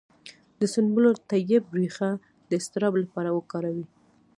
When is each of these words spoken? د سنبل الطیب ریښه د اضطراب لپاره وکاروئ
د 0.59 0.61
سنبل 0.73 1.03
الطیب 1.13 1.63
ریښه 1.79 2.11
د 2.49 2.51
اضطراب 2.59 2.93
لپاره 3.03 3.29
وکاروئ 3.37 3.83